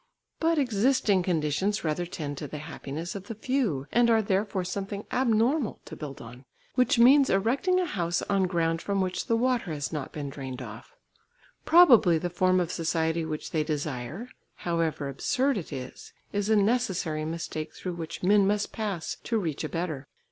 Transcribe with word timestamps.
But 0.39 0.57
existing 0.57 1.21
conditions 1.21 1.83
rather 1.83 2.07
tend 2.07 2.35
to 2.39 2.47
the 2.47 2.57
happiness 2.57 3.13
of 3.13 3.27
the 3.27 3.35
few, 3.35 3.85
and 3.91 4.09
are 4.09 4.23
therefore 4.23 4.63
something 4.63 5.05
abnormal 5.11 5.79
to 5.85 5.95
build 5.95 6.19
on, 6.19 6.43
which 6.73 6.97
means 6.97 7.29
erecting 7.29 7.79
a 7.79 7.85
house 7.85 8.23
on 8.23 8.47
ground 8.47 8.81
from 8.81 8.99
which 8.99 9.27
the 9.27 9.35
water 9.35 9.65
has 9.71 9.93
not 9.93 10.11
been 10.11 10.31
drained 10.31 10.59
off. 10.59 10.95
Probably 11.65 12.17
the 12.17 12.31
form 12.31 12.59
of 12.59 12.71
society 12.71 13.23
which 13.25 13.51
they 13.51 13.63
desire, 13.63 14.27
however 14.55 15.07
absurd 15.07 15.55
it 15.55 15.71
is, 15.71 16.13
is 16.33 16.49
a 16.49 16.55
necessary 16.55 17.23
mistake 17.23 17.71
through 17.75 17.93
which 17.93 18.23
men 18.23 18.47
must 18.47 18.71
pass 18.71 19.17
to 19.25 19.37
reach 19.37 19.63
a 19.63 19.69
better. 19.69 20.07